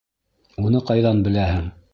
[0.63, 1.73] Уны ҡайҙан беләһең?